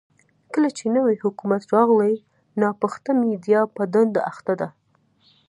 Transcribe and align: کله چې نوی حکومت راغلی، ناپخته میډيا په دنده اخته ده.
کله 0.53 0.69
چې 0.77 0.85
نوی 0.95 1.15
حکومت 1.23 1.63
راغلی، 1.75 2.15
ناپخته 2.61 3.11
میډيا 3.21 3.61
په 3.75 3.81
دنده 3.93 4.21
اخته 4.31 4.53
ده. 4.61 4.67